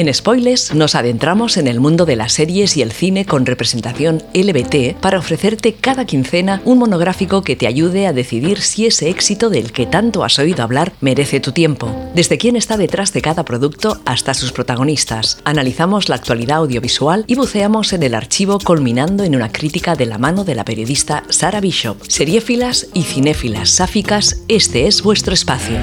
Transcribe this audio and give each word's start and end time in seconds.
En 0.00 0.14
Spoilers 0.14 0.74
nos 0.74 0.94
adentramos 0.94 1.58
en 1.58 1.66
el 1.66 1.78
mundo 1.78 2.06
de 2.06 2.16
las 2.16 2.32
series 2.32 2.74
y 2.78 2.80
el 2.80 2.90
cine 2.90 3.26
con 3.26 3.44
representación 3.44 4.22
LBT 4.32 4.98
para 4.98 5.18
ofrecerte 5.18 5.74
cada 5.74 6.06
quincena 6.06 6.62
un 6.64 6.78
monográfico 6.78 7.42
que 7.42 7.54
te 7.54 7.66
ayude 7.66 8.06
a 8.06 8.14
decidir 8.14 8.62
si 8.62 8.86
ese 8.86 9.10
éxito 9.10 9.50
del 9.50 9.72
que 9.72 9.84
tanto 9.84 10.24
has 10.24 10.38
oído 10.38 10.62
hablar 10.62 10.94
merece 11.02 11.38
tu 11.38 11.52
tiempo. 11.52 11.94
Desde 12.14 12.38
quién 12.38 12.56
está 12.56 12.78
detrás 12.78 13.12
de 13.12 13.20
cada 13.20 13.44
producto 13.44 14.00
hasta 14.06 14.32
sus 14.32 14.52
protagonistas. 14.52 15.36
Analizamos 15.44 16.08
la 16.08 16.14
actualidad 16.14 16.56
audiovisual 16.56 17.26
y 17.26 17.34
buceamos 17.34 17.92
en 17.92 18.02
el 18.02 18.14
archivo 18.14 18.58
culminando 18.58 19.24
en 19.24 19.36
una 19.36 19.52
crítica 19.52 19.96
de 19.96 20.06
la 20.06 20.16
mano 20.16 20.44
de 20.44 20.54
la 20.54 20.64
periodista 20.64 21.24
Sara 21.28 21.60
Bishop. 21.60 21.98
Seriéfilas 22.08 22.86
y 22.94 23.02
cinéfilas 23.02 23.68
sáficas, 23.68 24.44
este 24.48 24.86
es 24.86 25.02
vuestro 25.02 25.34
espacio. 25.34 25.76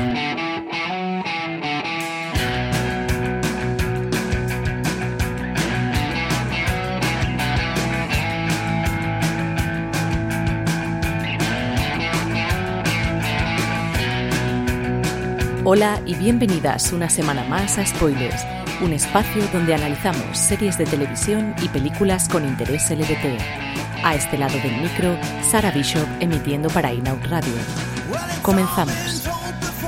Hola 15.70 16.02
y 16.06 16.16
bienvenidas 16.16 16.94
una 16.94 17.10
semana 17.10 17.44
más 17.44 17.78
a 17.78 17.86
Spoilers, 17.86 18.42
un 18.80 18.94
espacio 18.94 19.46
donde 19.52 19.74
analizamos 19.74 20.38
series 20.38 20.78
de 20.78 20.86
televisión 20.86 21.54
y 21.62 21.68
películas 21.68 22.30
con 22.30 22.48
interés 22.48 22.90
LGT. 22.90 23.38
A 24.02 24.16
este 24.16 24.38
lado 24.38 24.58
del 24.60 24.82
micro, 24.82 25.18
Sara 25.44 25.72
Bishop 25.72 26.08
emitiendo 26.22 26.70
para 26.70 26.94
Inout 26.94 27.22
Radio. 27.26 27.52
Comenzamos. 28.44 29.28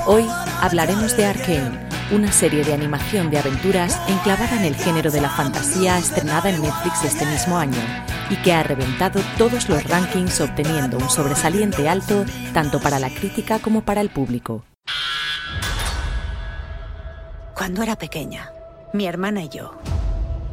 Hoy 0.04 0.26
hablaremos 0.60 1.16
de 1.16 1.24
Arkane, 1.24 1.78
una 2.12 2.30
serie 2.30 2.62
de 2.62 2.74
animación 2.74 3.30
de 3.30 3.38
aventuras 3.38 3.98
enclavada 4.06 4.58
en 4.58 4.66
el 4.66 4.74
género 4.74 5.10
de 5.10 5.22
la 5.22 5.30
fantasía 5.30 5.96
estrenada 5.96 6.50
en 6.50 6.60
Netflix 6.60 7.04
este 7.04 7.24
mismo 7.24 7.56
año 7.56 7.80
y 8.28 8.36
que 8.42 8.52
ha 8.52 8.62
reventado 8.62 9.18
todos 9.38 9.70
los 9.70 9.82
rankings 9.84 10.42
obteniendo 10.42 10.98
un 10.98 11.08
sobresaliente 11.08 11.88
alto 11.88 12.26
tanto 12.52 12.80
para 12.80 12.98
la 12.98 13.08
crítica 13.08 13.60
como 13.60 13.80
para 13.80 14.02
el 14.02 14.10
público. 14.10 14.62
Cuando 17.60 17.82
era 17.82 17.94
pequeña, 17.94 18.54
mi 18.94 19.04
hermana 19.04 19.42
y 19.42 19.50
yo 19.50 19.72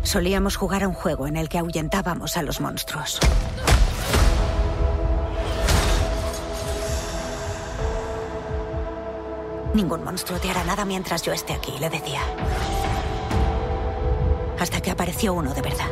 solíamos 0.04 0.58
jugar 0.58 0.84
a 0.84 0.90
un 0.90 0.94
juego 0.94 1.26
en 1.26 1.38
el 1.38 1.48
que 1.48 1.58
ahuyentábamos 1.58 2.36
a 2.36 2.44
los 2.44 2.60
monstruos. 2.60 3.22
Ningún 9.74 10.04
monstruo 10.04 10.38
te 10.38 10.50
hará 10.50 10.66
nada 10.66 10.84
mientras 10.84 11.22
yo 11.22 11.32
esté 11.32 11.54
aquí, 11.54 11.72
le 11.80 11.90
decía. 11.90 12.20
Hasta 14.60 14.82
que 14.82 14.92
apareció 14.92 15.34
uno 15.34 15.54
de 15.54 15.62
verdad. 15.62 15.88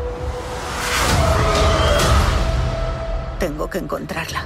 Tengo 3.39 3.69
que 3.69 3.77
encontrarla. 3.77 4.43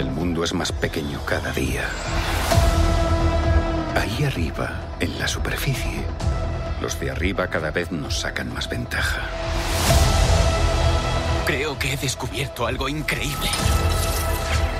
El 0.00 0.10
mundo 0.10 0.42
es 0.44 0.54
más 0.54 0.72
pequeño 0.72 1.20
cada 1.26 1.52
día. 1.52 1.86
Ahí 3.94 4.24
arriba, 4.24 4.80
en 4.98 5.18
la 5.18 5.28
superficie, 5.28 6.02
los 6.80 6.98
de 6.98 7.10
arriba 7.10 7.48
cada 7.48 7.70
vez 7.70 7.92
nos 7.92 8.20
sacan 8.20 8.50
más 8.54 8.70
ventaja. 8.70 9.20
Creo 11.44 11.78
que 11.78 11.92
he 11.92 11.96
descubierto 11.98 12.66
algo 12.66 12.88
increíble. 12.88 13.50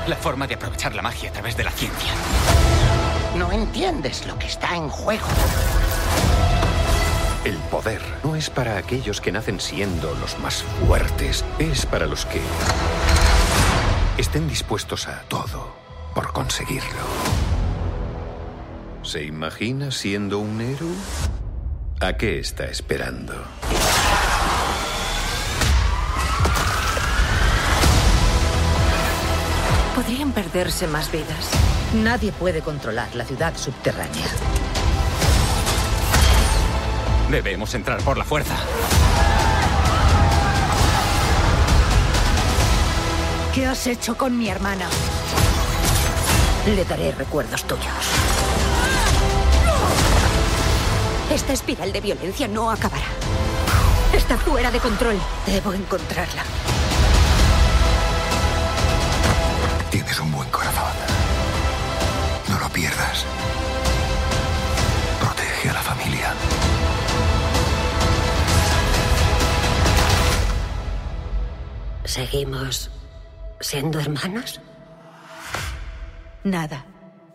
La 0.07 0.17
forma 0.17 0.47
de 0.47 0.55
aprovechar 0.55 0.95
la 0.95 1.03
magia 1.03 1.29
a 1.29 1.33
través 1.35 1.55
de 1.55 1.65
la 1.65 1.71
ciencia. 1.71 2.13
No 3.37 3.53
entiendes 3.53 4.27
lo 4.27 4.39
que 4.39 4.47
está 4.47 4.75
en 4.75 4.89
juego. 4.89 5.29
El 7.45 7.59
poder 7.71 8.01
no 8.25 8.37
es 8.37 8.49
para 8.49 8.79
aquellos 8.79 9.21
que 9.21 9.33
nacen 9.33 9.61
siendo 9.61 10.15
los 10.15 10.39
más 10.39 10.63
fuertes, 10.87 11.45
es 11.59 11.85
para 11.85 12.07
los 12.07 12.25
que 12.25 12.41
estén 14.19 14.49
dispuestos 14.49 15.09
a 15.09 15.23
todo 15.29 15.75
por 16.15 16.33
conseguirlo. 16.33 17.05
¿Se 19.03 19.25
imagina 19.25 19.91
siendo 19.91 20.39
un 20.39 20.61
héroe? 20.61 20.95
¿A 22.01 22.15
qué 22.15 22.39
está 22.39 22.65
esperando? 22.65 23.35
Podrían 29.95 30.33
perderse 30.33 30.87
más 30.87 31.11
vidas. 31.13 31.51
Nadie 31.95 32.33
puede 32.33 32.63
controlar 32.63 33.15
la 33.15 33.25
ciudad 33.25 33.57
subterránea. 33.57 34.27
Debemos 37.31 37.75
entrar 37.75 38.03
por 38.03 38.17
la 38.17 38.25
fuerza. 38.25 38.57
¿Qué 43.55 43.67
has 43.67 43.85
hecho 43.89 44.17
con 44.17 44.39
mi 44.39 44.49
hermana? 44.49 44.89
Le 46.67 46.85
daré 46.85 47.11
recuerdos 47.11 47.65
tuyos. 47.65 47.85
Esta 51.33 51.53
espiral 51.53 51.93
de 51.93 52.01
violencia 52.01 52.47
no 52.47 52.71
acabará. 52.71 53.07
Está 54.15 54.39
fuera 54.39 54.71
de 54.71 54.79
control. 54.79 55.19
Debo 55.47 55.73
encontrarla. 55.73 56.45
Tienes 59.91 60.21
un 60.21 60.31
buen 60.31 60.49
corazón. 60.51 60.93
No 62.49 62.59
lo 62.61 62.69
pierdas. 62.69 63.25
Protege 65.19 65.71
a 65.71 65.73
la 65.73 65.83
familia. 65.83 66.35
¿Seguimos 72.05 72.91
siendo 73.61 74.01
hermanos? 74.01 74.61
Nada 76.43 76.85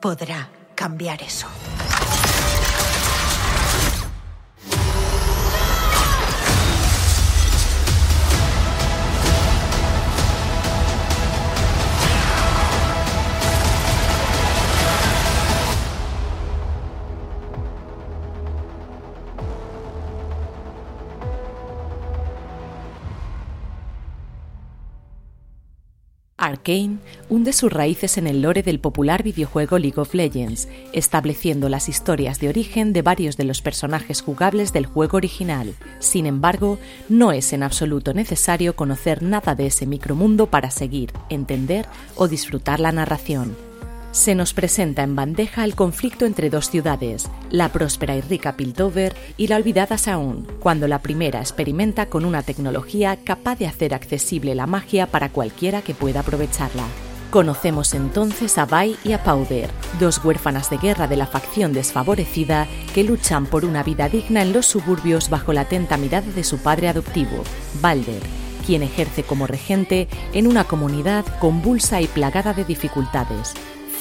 podrá 0.02 0.50
cambiar 0.76 1.22
eso. 1.22 1.48
Arkane 26.66 26.98
hunde 27.30 27.54
sus 27.54 27.72
raíces 27.72 28.18
en 28.18 28.26
el 28.26 28.42
lore 28.42 28.64
del 28.64 28.80
popular 28.80 29.22
videojuego 29.22 29.78
League 29.78 30.00
of 30.02 30.16
Legends, 30.16 30.68
estableciendo 30.94 31.70
las 31.70 31.90
historias 31.90 32.40
de 32.40 32.50
origen 32.50 32.92
de 32.92 33.04
varios 33.04 33.38
de 33.38 33.44
los 33.44 33.62
personajes 33.62 34.22
jugables 34.22 34.74
del 34.74 34.88
juego 34.88 35.18
original. 35.18 35.76
Sin 36.00 36.26
embargo, 36.26 36.80
no 37.08 37.32
es 37.32 37.54
en 37.54 37.62
absoluto 37.62 38.16
necesario 38.16 38.76
conocer 38.76 39.22
nada 39.22 39.54
de 39.54 39.68
ese 39.68 39.86
micromundo 39.86 40.48
para 40.48 40.72
seguir, 40.72 41.14
entender 41.30 41.86
o 42.16 42.28
disfrutar 42.28 42.80
la 42.80 42.92
narración 42.92 43.56
se 44.16 44.34
nos 44.34 44.54
presenta 44.54 45.04
en 45.04 45.14
bandeja 45.14 45.66
el 45.66 45.76
conflicto 45.76 46.26
entre 46.26 46.50
dos 46.50 46.70
ciudades, 46.70 47.30
la 47.50 47.68
próspera 47.74 48.16
y 48.16 48.22
rica 48.22 48.56
Piltover 48.56 49.14
y 49.36 49.48
la 49.48 49.58
olvidada 49.58 49.98
Saun, 49.98 50.48
cuando 50.62 50.88
la 50.88 51.00
primera 51.00 51.42
experimenta 51.42 52.06
con 52.06 52.24
una 52.24 52.42
tecnología 52.42 53.18
capaz 53.18 53.60
de 53.60 53.68
hacer 53.68 53.94
accesible 53.94 54.56
la 54.56 54.68
magia 54.68 55.08
para 55.08 55.28
cualquiera 55.30 55.82
que 55.82 55.94
pueda 55.94 56.22
aprovecharla. 56.22 56.86
Conocemos 57.30 57.94
entonces 57.94 58.58
a 58.58 58.66
Bai 58.66 58.96
y 59.04 59.12
a 59.12 59.22
Powder, 59.22 59.70
dos 60.00 60.24
huérfanas 60.24 60.70
de 60.70 60.78
guerra 60.78 61.08
de 61.08 61.18
la 61.18 61.28
facción 61.28 61.74
desfavorecida 61.74 62.68
que 62.94 63.04
luchan 63.04 63.46
por 63.46 63.66
una 63.66 63.84
vida 63.84 64.08
digna 64.08 64.44
en 64.44 64.54
los 64.54 64.66
suburbios 64.66 65.30
bajo 65.30 65.52
la 65.52 65.62
atenta 65.62 65.98
mirada 65.98 66.32
de 66.32 66.46
su 66.46 66.60
padre 66.60 66.88
adoptivo, 66.88 67.44
Balder, 67.82 68.24
quien 68.66 68.82
ejerce 68.82 69.24
como 69.24 69.46
regente 69.46 70.08
en 70.32 70.48
una 70.48 70.64
comunidad 70.64 71.26
convulsa 71.40 72.00
y 72.00 72.08
plagada 72.08 72.54
de 72.54 72.64
dificultades. 72.64 73.54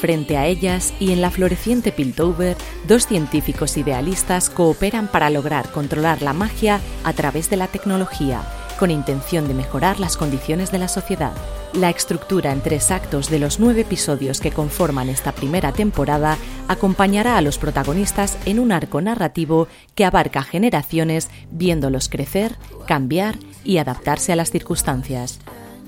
Frente 0.05 0.37
a 0.37 0.45
ellas 0.45 0.93
y 1.01 1.12
en 1.12 1.23
la 1.23 1.31
floreciente 1.31 1.91
Piltover, 1.91 2.59
dos 2.87 3.06
científicos 3.06 3.79
idealistas 3.79 4.51
cooperan 4.51 5.09
para 5.09 5.31
lograr 5.31 5.71
controlar 5.71 6.21
la 6.21 6.35
magia 6.35 6.83
a 7.05 7.15
través 7.15 7.49
de 7.49 7.56
la 7.56 7.69
tecnología, 7.69 8.43
con 8.79 8.91
intención 8.91 9.49
de 9.49 9.55
mejorar 9.55 10.01
las 10.01 10.19
condiciones 10.19 10.71
de 10.71 10.79
la 10.79 10.89
sociedad. 10.89 11.33
La 11.73 11.89
estructura 11.89 12.53
en 12.53 12.61
tres 12.61 12.91
actos 12.91 13.31
de 13.31 13.39
los 13.39 13.59
nueve 13.61 13.81
episodios 13.81 14.41
que 14.41 14.53
conforman 14.53 15.09
esta 15.09 15.33
primera 15.33 15.73
temporada 15.73 16.37
acompañará 16.69 17.39
a 17.39 17.41
los 17.41 17.57
protagonistas 17.57 18.37
en 18.45 18.59
un 18.59 18.73
arco 18.73 19.00
narrativo 19.00 19.69
que 19.95 20.05
abarca 20.05 20.43
generaciones 20.43 21.31
viéndolos 21.50 22.11
crecer, 22.11 22.57
cambiar 22.87 23.39
y 23.65 23.79
adaptarse 23.79 24.35
a 24.35 24.37
las 24.37 24.50
circunstancias. 24.50 25.41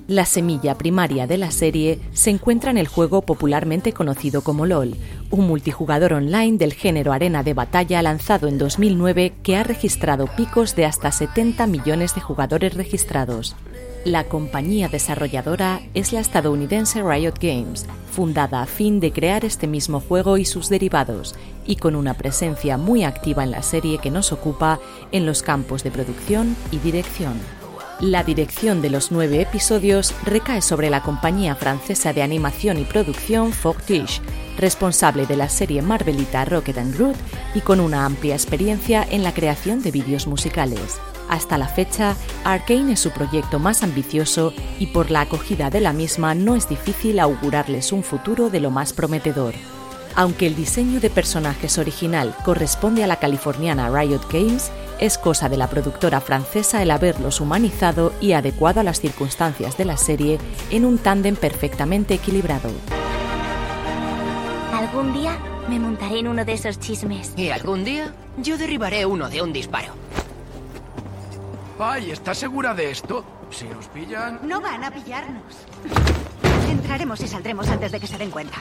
La 0.09 0.25
semilla 0.25 0.79
primaria 0.79 1.27
de 1.27 1.37
la 1.37 1.51
serie 1.51 1.99
se 2.13 2.31
encuentra 2.31 2.71
en 2.71 2.79
el 2.79 2.87
juego 2.87 3.23
popularmente 3.23 3.93
conocido 3.93 4.43
como 4.43 4.65
LOL, 4.65 4.95
un 5.33 5.49
multijugador 5.49 6.13
online 6.13 6.59
del 6.59 6.75
género 6.75 7.13
arena 7.13 7.43
de 7.43 7.55
batalla 7.55 8.01
lanzado 8.03 8.47
en 8.47 8.57
2009 8.57 9.33
que 9.43 9.57
ha 9.57 9.65
registrado 9.65 10.29
picos 10.37 10.77
de 10.77 10.85
hasta 10.85 11.11
70 11.11 11.67
millones 11.67 12.15
de 12.15 12.21
jugadores 12.21 12.75
registrados. 12.75 13.57
La 14.05 14.23
compañía 14.23 14.89
desarrolladora 14.89 15.81
es 15.93 16.13
la 16.13 16.21
estadounidense 16.21 17.03
Riot 17.03 17.41
Games, 17.41 17.87
fundada 18.13 18.63
a 18.63 18.67
fin 18.67 19.01
de 19.01 19.11
crear 19.11 19.45
este 19.45 19.67
mismo 19.67 19.99
juego 19.99 20.39
y 20.39 20.45
sus 20.45 20.69
derivados, 20.69 21.35
y 21.67 21.75
con 21.75 21.97
una 21.97 22.15
presencia 22.15 22.79
muy 22.79 23.03
activa 23.03 23.43
en 23.43 23.51
la 23.51 23.63
serie 23.63 23.99
que 23.99 24.13
nos 24.13 24.31
ocupa 24.31 24.79
en 25.11 25.27
los 25.27 25.43
campos 25.43 25.83
de 25.83 25.91
producción 25.91 26.55
y 26.71 26.79
dirección. 26.79 27.56
La 28.01 28.23
dirección 28.23 28.83
de 28.83 28.91
los 28.91 29.11
nueve 29.11 29.41
episodios 29.41 30.15
recae 30.27 30.61
sobre 30.61 30.91
la 30.91 31.03
compañía 31.03 31.55
francesa 31.55 32.13
de 32.13 32.21
animación 32.21 32.79
y 32.79 32.85
producción 32.85 33.55
Fogtish, 33.55 34.21
responsable 34.59 35.25
de 35.25 35.37
la 35.37 35.49
serie 35.49 35.81
Marvelita 35.81 36.45
Rocket 36.45 36.77
and 36.77 36.95
Groot 36.95 37.17
y 37.55 37.61
con 37.61 37.81
una 37.81 38.05
amplia 38.05 38.35
experiencia 38.35 39.07
en 39.11 39.23
la 39.23 39.33
creación 39.33 39.83
de 39.83 39.93
vídeos 39.93 40.27
musicales. 40.27 41.01
Hasta 41.31 41.57
la 41.57 41.69
fecha, 41.69 42.17
Arkane 42.45 42.93
es 42.93 43.01
su 43.01 43.13
proyecto 43.13 43.59
más 43.59 43.83
ambicioso 43.83 44.53
y 44.79 44.89
por 44.89 45.11
la 45.11 45.23
acogida 45.23 45.71
de 45.71 45.81
la 45.81 45.95
misma 45.95 46.35
no 46.35 46.55
es 46.55 46.69
difícil 46.69 47.19
augurarles 47.19 47.93
un 47.93 48.03
futuro 48.03 48.51
de 48.51 48.61
lo 48.61 48.71
más 48.71 48.93
prometedor. 48.93 49.55
Aunque 50.15 50.47
el 50.47 50.55
diseño 50.55 51.01
de 51.01 51.09
personajes 51.09 51.79
original 51.79 52.35
corresponde 52.45 53.03
a 53.05 53.07
la 53.07 53.17
californiana 53.17 53.89
Riot 53.89 54.31
Games, 54.31 54.71
es 54.99 55.19
cosa 55.19 55.49
de 55.49 55.57
la 55.57 55.69
productora 55.69 56.21
francesa 56.21 56.83
el 56.83 56.91
haberlos 56.91 57.41
humanizado 57.41 58.13
y 58.21 58.33
adecuado 58.33 58.81
a 58.81 58.83
las 58.83 59.01
circunstancias 59.01 59.77
de 59.77 59.85
la 59.85 59.97
serie 59.97 60.39
en 60.71 60.85
un 60.85 60.99
tándem 60.99 61.37
perfectamente 61.37 62.15
equilibrado. 62.15 62.71
Algún 64.73 65.13
día 65.13 65.39
me 65.69 65.79
montaré 65.79 66.21
en 66.21 66.29
uno 66.29 66.45
de 66.45 66.53
esos 66.53 66.79
chismes. 66.79 67.33
Y 67.37 67.51
algún 67.51 67.85
día 67.85 68.15
yo 68.39 68.57
derribaré 68.57 69.05
uno 69.05 69.29
de 69.29 69.43
un 69.43 69.53
disparo. 69.53 69.93
Ay, 71.79 72.11
¿estás 72.11 72.39
segura 72.39 72.73
de 72.73 72.91
esto? 72.91 73.25
Si 73.51 73.67
nos 73.67 73.87
pillan... 73.89 74.41
No 74.43 74.61
van 74.61 74.83
a 74.83 74.91
pillarnos. 74.91 75.43
Entraremos 76.71 77.21
y 77.21 77.29
saldremos 77.29 77.69
antes 77.69 77.93
de 77.93 78.01
que 78.01 78.07
se 78.07 78.17
den 78.17 78.31
cuenta. 78.31 78.57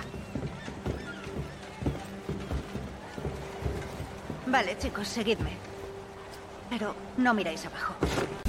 Vale, 4.48 4.78
chicos, 4.78 5.08
seguidme. 5.08 5.65
Pero 6.70 6.96
no 7.18 7.34
miráis 7.34 7.66
abajo. 7.66 7.94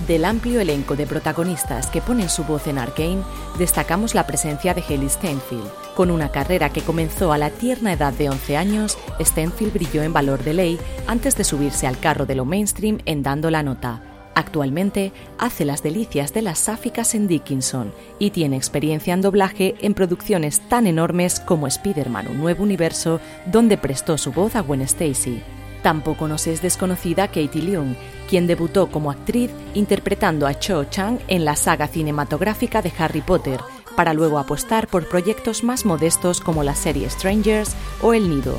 Del 0.06 0.24
amplio 0.24 0.60
elenco 0.60 0.94
de 0.94 1.06
protagonistas 1.06 1.88
que 1.88 2.00
ponen 2.00 2.28
su 2.28 2.44
voz 2.44 2.66
en 2.68 2.78
Arkane, 2.78 3.22
destacamos 3.58 4.14
la 4.14 4.26
presencia 4.26 4.72
de 4.72 4.82
Haley 4.82 5.08
Steinfeld. 5.08 5.68
Con 5.96 6.10
una 6.10 6.30
carrera 6.30 6.70
que 6.70 6.82
comenzó 6.82 7.32
a 7.32 7.38
la 7.38 7.50
tierna 7.50 7.92
edad 7.92 8.12
de 8.12 8.28
11 8.30 8.56
años, 8.56 8.98
Steinfeld 9.20 9.72
brilló 9.72 10.02
en 10.02 10.12
valor 10.12 10.44
de 10.44 10.54
ley 10.54 10.78
antes 11.06 11.36
de 11.36 11.44
subirse 11.44 11.86
al 11.86 11.98
carro 11.98 12.24
de 12.24 12.36
lo 12.36 12.44
mainstream 12.44 12.98
en 13.04 13.22
Dando 13.22 13.50
la 13.50 13.62
Nota. 13.62 14.00
Actualmente 14.36 15.12
hace 15.38 15.64
las 15.64 15.82
delicias 15.82 16.34
de 16.34 16.42
las 16.42 16.58
sáficas 16.58 17.14
en 17.14 17.26
Dickinson 17.26 17.92
y 18.18 18.30
tiene 18.30 18.56
experiencia 18.56 19.14
en 19.14 19.22
doblaje 19.22 19.76
en 19.80 19.94
producciones 19.94 20.60
tan 20.68 20.86
enormes 20.86 21.40
como 21.40 21.66
Spider-Man 21.66 22.28
Un 22.28 22.38
Nuevo 22.38 22.62
Universo, 22.62 23.18
donde 23.46 23.78
prestó 23.78 24.18
su 24.18 24.32
voz 24.32 24.54
a 24.54 24.60
Gwen 24.60 24.82
Stacy. 24.82 25.42
Tampoco 25.82 26.26
nos 26.28 26.46
es 26.46 26.62
desconocida 26.62 27.28
Katie 27.28 27.62
Leung, 27.62 27.94
quien 28.28 28.46
debutó 28.46 28.88
como 28.88 29.11
actriz 29.11 29.50
interpretando 29.75 30.46
a 30.46 30.58
Cho 30.58 30.84
Chang 30.84 31.19
en 31.28 31.44
la 31.44 31.56
saga 31.56 31.87
cinematográfica 31.87 32.82
de 32.82 32.93
Harry 32.99 33.20
Potter, 33.20 33.61
para 33.94 34.12
luego 34.12 34.38
apostar 34.38 34.88
por 34.88 35.08
proyectos 35.08 35.62
más 35.64 35.84
modestos 35.84 36.40
como 36.40 36.62
la 36.62 36.75
serie 36.75 37.08
Strangers 37.08 37.75
o 38.02 38.14
El 38.14 38.28
Nido. 38.28 38.58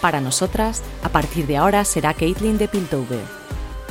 Para 0.00 0.20
nosotras, 0.20 0.82
a 1.02 1.08
partir 1.08 1.46
de 1.46 1.56
ahora 1.56 1.84
será 1.84 2.12
Caitlin 2.12 2.58
de 2.58 2.68
Piltover. 2.68 3.24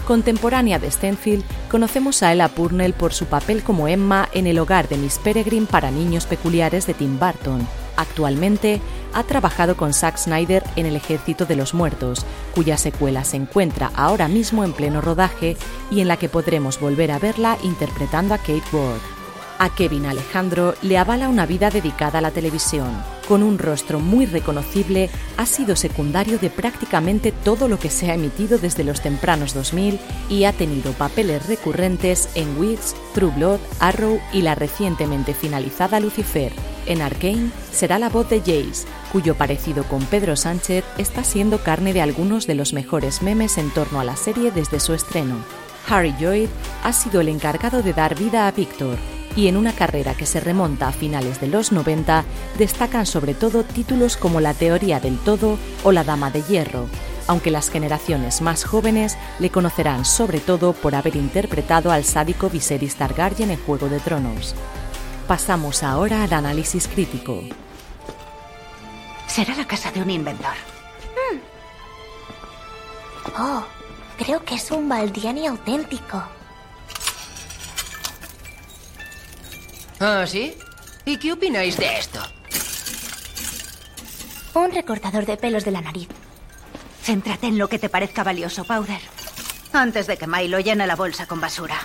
Contemporánea 0.06 0.80
de 0.80 0.92
Stenfield, 0.92 1.46
conocemos 1.72 2.22
a 2.22 2.34
Ella 2.34 2.50
Purnell 2.50 2.94
por 2.94 3.14
su 3.14 3.26
papel 3.26 3.64
como 3.64 3.88
Emma 3.88 4.28
en 4.34 4.48
El 4.48 4.60
hogar 4.60 4.90
de 4.90 4.98
Miss 4.98 5.18
Peregrine 5.18 5.66
para 5.66 5.92
niños 5.92 6.26
peculiares 6.26 6.86
de 6.86 6.94
Tim 6.94 7.18
Burton. 7.18 7.66
Actualmente 7.96 8.82
ha 9.14 9.24
trabajado 9.24 9.78
con 9.78 9.94
Zack 9.94 10.18
Snyder 10.18 10.64
en 10.76 10.86
El 10.86 10.96
Ejército 10.96 11.46
de 11.46 11.56
los 11.56 11.74
Muertos, 11.74 12.26
cuya 12.56 12.78
secuela 12.78 13.24
se 13.24 13.38
encuentra 13.38 13.92
ahora 13.96 14.28
mismo 14.28 14.64
en 14.64 14.74
pleno 14.74 15.02
rodaje 15.02 15.58
y 15.92 16.02
en 16.02 16.08
la 16.08 16.18
que 16.18 16.30
podremos 16.30 16.80
volver 16.80 17.12
a 17.12 17.20
verla 17.20 17.58
interpretando 17.64 18.34
a 18.34 18.38
Kate 18.38 18.64
Ward. 18.72 19.02
A 19.60 19.70
Kevin 19.70 20.06
Alejandro 20.06 20.76
le 20.82 20.98
avala 20.98 21.30
una 21.30 21.46
vida 21.46 21.70
dedicada 21.70 22.20
a 22.20 22.22
la 22.22 22.32
televisión. 22.32 23.13
Con 23.28 23.42
un 23.42 23.58
rostro 23.58 24.00
muy 24.00 24.26
reconocible, 24.26 25.10
ha 25.38 25.46
sido 25.46 25.78
secundario 25.78 26.38
de 26.40 26.50
prácticamente 26.50 27.32
todo 27.32 27.70
lo 27.70 27.80
que 27.80 27.90
se 27.90 28.12
ha 28.12 28.16
emitido 28.16 28.58
desde 28.58 28.84
los 28.84 29.02
tempranos 29.02 29.54
2000 29.54 29.98
y 30.30 30.44
ha 30.44 30.52
tenido 30.52 30.92
papeles 30.92 31.48
recurrentes 31.48 32.30
en 32.36 32.58
Weeds, 32.60 32.96
True 33.14 33.32
Blood, 33.36 33.60
Arrow 33.80 34.20
y 34.34 34.42
la 34.42 34.56
recientemente 34.56 35.34
finalizada 35.34 36.02
Lucifer. 36.02 36.52
En 36.86 37.02
Arkane 37.02 37.52
será 37.72 37.98
la 37.98 38.10
voz 38.10 38.30
de 38.30 38.40
Jace, 38.40 38.86
cuyo 39.14 39.36
parecido 39.36 39.86
con 39.86 40.04
Pedro 40.06 40.36
Sánchez 40.36 40.84
está 40.98 41.24
siendo 41.24 41.60
carne 41.60 41.94
de 41.94 42.02
algunos 42.02 42.46
de 42.46 42.56
los 42.56 42.74
mejores 42.74 43.22
memes 43.22 43.58
en 43.58 43.70
torno 43.72 44.02
a 44.02 44.04
la 44.04 44.18
serie 44.18 44.52
desde 44.52 44.82
su 44.82 44.94
estreno. 44.94 45.38
Harry 45.88 46.14
Lloyd 46.20 46.50
ha 46.84 46.92
sido 46.92 47.22
el 47.22 47.30
encargado 47.30 47.82
de 47.82 47.94
dar 47.94 48.16
vida 48.16 48.48
a 48.48 48.52
Victor, 48.52 48.98
y 49.36 49.48
en 49.48 49.58
una 49.58 49.74
carrera 49.74 50.14
que 50.14 50.26
se 50.26 50.40
remonta 50.40 50.88
a 50.88 50.92
finales 50.92 51.42
de 51.42 51.48
los 51.48 51.72
90 51.72 52.24
destacan 52.58 53.06
sobre 53.06 53.34
todo 53.34 53.64
títulos 53.64 54.18
como 54.18 54.40
La 54.40 54.54
teoría 54.54 55.00
del 55.00 55.18
todo 55.18 55.58
o 55.84 55.92
La 55.92 56.04
dama 56.04 56.32
de 56.32 56.42
hierro, 56.44 56.88
aunque 57.28 57.52
las 57.52 57.70
generaciones 57.70 58.42
más 58.42 58.64
jóvenes 58.64 59.18
le 59.40 59.50
conocerán 59.50 60.06
sobre 60.06 60.40
todo 60.40 60.74
por 60.74 60.96
haber 60.96 61.16
interpretado 61.16 61.92
al 61.92 62.04
sádico 62.04 62.50
Viserys 62.50 62.96
Targaryen 62.96 63.52
en 63.52 63.60
Juego 63.64 63.90
de 63.90 64.00
Tronos. 64.00 64.56
Pasamos 65.28 65.84
ahora 65.84 66.24
al 66.24 66.34
análisis 66.34 66.88
crítico. 66.88 67.42
Será 69.28 69.56
la 69.56 69.66
casa 69.66 69.92
de 69.92 70.02
un 70.02 70.12
inventor. 70.12 70.54
Oh, 73.38 73.64
creo 74.18 74.44
que 74.44 74.56
es 74.56 74.70
un 74.70 74.88
Baldiani 74.88 75.48
auténtico. 75.48 76.22
¿Ah, 80.06 80.26
sí? 80.28 80.54
¿Y 81.06 81.16
qué 81.16 81.32
opináis 81.32 81.78
de 81.78 81.98
esto? 81.98 82.20
Un 84.54 84.74
recortador 84.74 85.26
de 85.26 85.38
pelos 85.38 85.64
de 85.64 85.72
la 85.72 85.80
nariz. 85.80 86.10
Céntrate 87.02 87.48
en 87.48 87.58
lo 87.58 87.70
que 87.70 87.80
te 87.80 87.88
parezca 87.88 88.22
valioso, 88.22 88.66
Powder. 88.66 89.00
Antes 89.72 90.06
de 90.08 90.18
que 90.18 90.28
Milo 90.28 90.60
llene 90.60 90.88
la 90.88 90.98
bolsa 90.98 91.26
con 91.26 91.40
basura. 91.40 91.78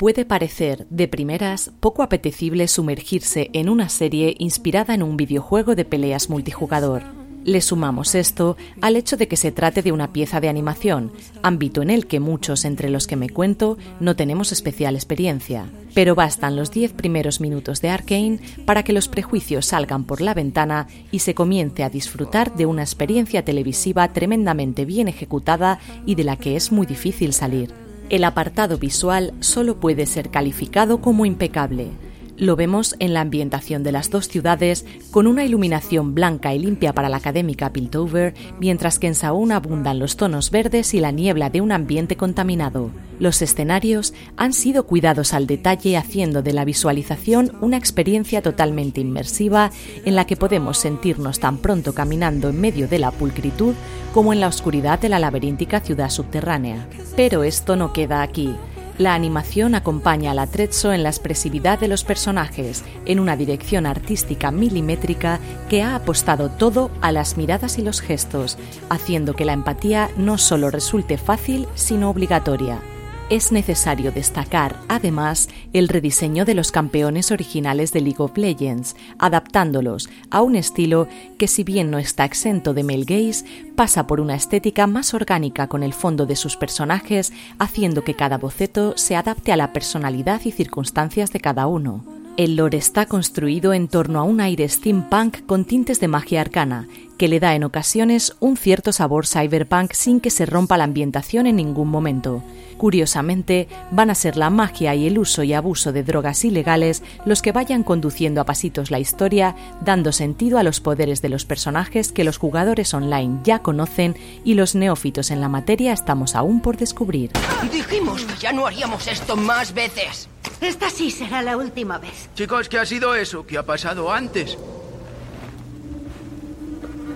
Puede 0.00 0.24
parecer, 0.24 0.88
de 0.90 1.06
primeras, 1.06 1.70
poco 1.78 2.02
apetecible 2.02 2.66
sumergirse 2.66 3.48
en 3.52 3.68
una 3.68 3.88
serie 3.88 4.34
inspirada 4.40 4.92
en 4.94 5.04
un 5.04 5.16
videojuego 5.16 5.76
de 5.76 5.84
peleas 5.84 6.28
multijugador. 6.28 7.17
Le 7.48 7.62
sumamos 7.62 8.14
esto 8.14 8.58
al 8.82 8.94
hecho 8.94 9.16
de 9.16 9.26
que 9.26 9.38
se 9.38 9.52
trate 9.52 9.80
de 9.80 9.90
una 9.90 10.12
pieza 10.12 10.38
de 10.38 10.50
animación, 10.50 11.12
ámbito 11.42 11.80
en 11.80 11.88
el 11.88 12.06
que 12.06 12.20
muchos 12.20 12.66
entre 12.66 12.90
los 12.90 13.06
que 13.06 13.16
me 13.16 13.30
cuento 13.30 13.78
no 14.00 14.16
tenemos 14.16 14.52
especial 14.52 14.96
experiencia. 14.96 15.64
Pero 15.94 16.14
bastan 16.14 16.56
los 16.56 16.70
10 16.70 16.92
primeros 16.92 17.40
minutos 17.40 17.80
de 17.80 17.88
Arkane 17.88 18.38
para 18.66 18.82
que 18.82 18.92
los 18.92 19.08
prejuicios 19.08 19.64
salgan 19.64 20.04
por 20.04 20.20
la 20.20 20.34
ventana 20.34 20.88
y 21.10 21.20
se 21.20 21.34
comience 21.34 21.84
a 21.84 21.88
disfrutar 21.88 22.54
de 22.54 22.66
una 22.66 22.82
experiencia 22.82 23.42
televisiva 23.46 24.12
tremendamente 24.12 24.84
bien 24.84 25.08
ejecutada 25.08 25.78
y 26.04 26.16
de 26.16 26.24
la 26.24 26.36
que 26.36 26.54
es 26.54 26.70
muy 26.70 26.84
difícil 26.84 27.32
salir. 27.32 27.72
El 28.10 28.24
apartado 28.24 28.76
visual 28.76 29.32
solo 29.40 29.80
puede 29.80 30.04
ser 30.04 30.28
calificado 30.28 31.00
como 31.00 31.24
impecable. 31.24 31.92
Lo 32.38 32.54
vemos 32.54 32.94
en 33.00 33.14
la 33.14 33.20
ambientación 33.20 33.82
de 33.82 33.90
las 33.90 34.10
dos 34.10 34.28
ciudades, 34.28 34.86
con 35.10 35.26
una 35.26 35.44
iluminación 35.44 36.14
blanca 36.14 36.54
y 36.54 36.60
limpia 36.60 36.92
para 36.92 37.08
la 37.08 37.16
académica 37.16 37.72
Piltover, 37.72 38.32
mientras 38.60 39.00
que 39.00 39.08
en 39.08 39.16
Saúl 39.16 39.50
abundan 39.50 39.98
los 39.98 40.16
tonos 40.16 40.52
verdes 40.52 40.94
y 40.94 41.00
la 41.00 41.10
niebla 41.10 41.50
de 41.50 41.60
un 41.60 41.72
ambiente 41.72 42.16
contaminado. 42.16 42.92
Los 43.18 43.42
escenarios 43.42 44.14
han 44.36 44.52
sido 44.52 44.86
cuidados 44.86 45.34
al 45.34 45.48
detalle, 45.48 45.96
haciendo 45.96 46.40
de 46.40 46.52
la 46.52 46.64
visualización 46.64 47.56
una 47.60 47.76
experiencia 47.76 48.40
totalmente 48.40 49.00
inmersiva 49.00 49.72
en 50.04 50.14
la 50.14 50.24
que 50.24 50.36
podemos 50.36 50.78
sentirnos 50.78 51.40
tan 51.40 51.58
pronto 51.58 51.92
caminando 51.92 52.50
en 52.50 52.60
medio 52.60 52.86
de 52.86 53.00
la 53.00 53.10
pulcritud 53.10 53.74
como 54.14 54.32
en 54.32 54.38
la 54.38 54.46
oscuridad 54.46 55.00
de 55.00 55.08
la 55.08 55.18
laberíntica 55.18 55.80
ciudad 55.80 56.08
subterránea. 56.08 56.86
Pero 57.16 57.42
esto 57.42 57.74
no 57.74 57.92
queda 57.92 58.22
aquí. 58.22 58.54
La 58.98 59.14
animación 59.14 59.76
acompaña 59.76 60.32
al 60.32 60.40
atrezzo 60.40 60.92
en 60.92 61.04
la 61.04 61.08
expresividad 61.08 61.78
de 61.78 61.86
los 61.86 62.02
personajes, 62.02 62.82
en 63.06 63.20
una 63.20 63.36
dirección 63.36 63.86
artística 63.86 64.50
milimétrica 64.50 65.38
que 65.68 65.82
ha 65.82 65.94
apostado 65.94 66.50
todo 66.50 66.90
a 67.00 67.12
las 67.12 67.36
miradas 67.36 67.78
y 67.78 67.82
los 67.82 68.00
gestos, 68.00 68.58
haciendo 68.90 69.34
que 69.34 69.44
la 69.44 69.52
empatía 69.52 70.10
no 70.16 70.36
solo 70.36 70.70
resulte 70.70 71.16
fácil, 71.16 71.68
sino 71.76 72.10
obligatoria. 72.10 72.80
Es 73.30 73.52
necesario 73.52 74.10
destacar, 74.10 74.74
además, 74.88 75.50
el 75.74 75.88
rediseño 75.88 76.46
de 76.46 76.54
los 76.54 76.72
campeones 76.72 77.30
originales 77.30 77.92
de 77.92 78.00
League 78.00 78.22
of 78.22 78.38
Legends, 78.38 78.96
adaptándolos 79.18 80.08
a 80.30 80.40
un 80.40 80.56
estilo 80.56 81.08
que 81.36 81.46
si 81.46 81.62
bien 81.62 81.90
no 81.90 81.98
está 81.98 82.24
exento 82.24 82.72
de 82.72 82.84
male 82.84 83.04
gaze, 83.04 83.44
pasa 83.76 84.06
por 84.06 84.20
una 84.20 84.34
estética 84.34 84.86
más 84.86 85.12
orgánica 85.12 85.66
con 85.66 85.82
el 85.82 85.92
fondo 85.92 86.24
de 86.24 86.36
sus 86.36 86.56
personajes, 86.56 87.34
haciendo 87.58 88.02
que 88.02 88.14
cada 88.14 88.38
boceto 88.38 88.96
se 88.96 89.14
adapte 89.14 89.52
a 89.52 89.58
la 89.58 89.74
personalidad 89.74 90.40
y 90.46 90.50
circunstancias 90.50 91.30
de 91.30 91.40
cada 91.40 91.66
uno. 91.66 92.06
El 92.38 92.56
lore 92.56 92.78
está 92.78 93.04
construido 93.04 93.74
en 93.74 93.88
torno 93.88 94.20
a 94.20 94.22
un 94.22 94.40
aire 94.40 94.66
steampunk 94.68 95.44
con 95.44 95.66
tintes 95.66 96.00
de 96.00 96.08
magia 96.08 96.40
arcana, 96.40 96.88
que 97.18 97.28
le 97.28 97.40
da 97.40 97.54
en 97.54 97.64
ocasiones 97.64 98.36
un 98.40 98.56
cierto 98.56 98.92
sabor 98.92 99.26
cyberpunk 99.26 99.92
sin 99.92 100.20
que 100.20 100.30
se 100.30 100.46
rompa 100.46 100.78
la 100.78 100.84
ambientación 100.84 101.46
en 101.46 101.56
ningún 101.56 101.88
momento. 101.88 102.42
Curiosamente, 102.78 103.68
van 103.90 104.08
a 104.08 104.14
ser 104.14 104.36
la 104.36 104.50
magia 104.50 104.94
y 104.94 105.08
el 105.08 105.18
uso 105.18 105.42
y 105.42 105.52
abuso 105.52 105.92
de 105.92 106.04
drogas 106.04 106.44
ilegales 106.44 107.02
los 107.26 107.42
que 107.42 107.50
vayan 107.50 107.82
conduciendo 107.82 108.40
a 108.40 108.44
pasitos 108.44 108.92
la 108.92 109.00
historia, 109.00 109.56
dando 109.84 110.12
sentido 110.12 110.58
a 110.58 110.62
los 110.62 110.80
poderes 110.80 111.20
de 111.20 111.28
los 111.28 111.44
personajes 111.44 112.12
que 112.12 112.22
los 112.22 112.38
jugadores 112.38 112.94
online 112.94 113.40
ya 113.42 113.58
conocen 113.58 114.16
y 114.44 114.54
los 114.54 114.76
neófitos 114.76 115.32
en 115.32 115.40
la 115.40 115.48
materia 115.48 115.92
estamos 115.92 116.36
aún 116.36 116.60
por 116.60 116.76
descubrir. 116.76 117.32
Dijimos 117.72 118.24
que 118.24 118.38
ya 118.38 118.52
no 118.52 118.64
haríamos 118.64 119.08
esto 119.08 119.36
más 119.36 119.74
veces. 119.74 120.28
Esta 120.60 120.88
sí 120.88 121.10
será 121.10 121.42
la 121.42 121.56
última 121.56 121.98
vez. 121.98 122.30
Chicos, 122.36 122.68
¿qué 122.68 122.78
ha 122.78 122.86
sido 122.86 123.14
eso? 123.16 123.44
¿Qué 123.44 123.58
ha 123.58 123.66
pasado 123.66 124.12
antes? 124.12 124.56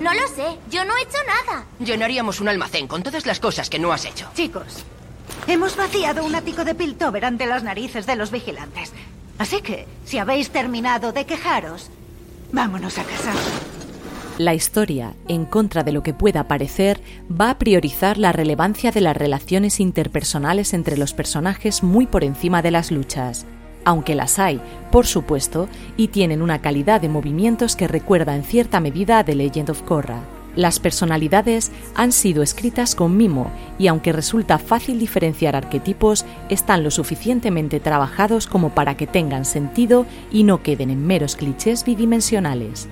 No 0.03 0.13
lo 0.13 0.27
sé, 0.27 0.59
yo 0.69 0.85
no 0.85 0.97
he 0.97 1.03
hecho 1.03 1.19
nada. 1.27 1.65
Llenaríamos 1.79 2.41
un 2.41 2.49
almacén 2.49 2.89
con 2.89 3.05
todas 3.05 3.25
las 3.25 3.39
cosas 3.39 3.71
que 3.71 3.79
no 3.79 3.93
has 3.93 4.05
hecho. 4.05 4.29
Chicos, 4.35 4.85
hemos 5.47 5.77
vaciado 5.77 6.25
un 6.25 6.35
ático 6.35 6.65
de 6.65 6.75
Piltover 6.75 7.25
ante 7.25 7.47
las 7.47 7.63
narices 7.63 8.05
de 8.05 8.17
los 8.17 8.33
vigilantes. 8.33 8.93
Así 9.39 9.63
que, 9.63 9.87
si 10.05 10.19
habéis 10.19 10.51
terminado 10.51 11.13
de 11.13 11.25
quejaros, 11.25 11.89
vámonos 12.51 12.99
a 12.99 13.05
casa. 13.05 13.33
La 14.39 14.55
historia, 14.55 15.15
en 15.29 15.45
contra 15.45 15.85
de 15.85 15.93
lo 15.93 16.03
que 16.03 16.15
pueda 16.15 16.49
parecer, 16.49 17.01
va 17.31 17.51
a 17.51 17.59
priorizar 17.59 18.19
la 18.19 18.33
relevancia 18.33 18.91
de 18.91 19.03
las 19.03 19.17
relaciones 19.17 19.79
interpersonales 19.79 20.75
entre 20.75 20.97
los 20.97 21.13
personajes 21.15 21.85
muy 21.85 22.07
por 22.07 22.25
encima 22.25 22.61
de 22.61 22.73
las 22.73 22.91
luchas. 22.91 23.47
Aunque 23.85 24.15
las 24.15 24.39
hay, 24.39 24.61
por 24.91 25.07
supuesto, 25.07 25.69
y 25.97 26.09
tienen 26.09 26.43
una 26.43 26.61
calidad 26.61 27.01
de 27.01 27.09
movimientos 27.09 27.77
que 27.77 27.89
recuerda 27.89 28.37
en 28.37 28.45
cierta 28.45 28.81
medida 28.81 29.19
a 29.19 29.25
The 29.25 29.35
Legend 29.35 29.71
of 29.71 29.83
Korra. 29.83 30.21
Las 30.55 30.81
personalidades 30.81 31.73
han 31.95 32.13
sido 32.13 32.43
escritas 32.43 32.95
con 32.95 33.17
mimo 33.17 33.51
y 33.79 33.87
aunque 33.87 34.13
resulta 34.13 34.59
fácil 34.59 34.99
diferenciar 34.99 35.57
arquetipos, 35.57 36.27
están 36.51 36.85
lo 36.85 36.91
suficientemente 36.91 37.81
trabajados 37.81 38.47
como 38.47 38.75
para 38.75 38.97
que 38.97 39.07
tengan 39.07 39.47
sentido 39.47 40.05
y 40.31 40.43
no 40.43 40.63
queden 40.63 40.91
en 40.91 41.07
meros 41.07 41.37
clichés 41.37 41.85
bidimensionales. 41.85 42.89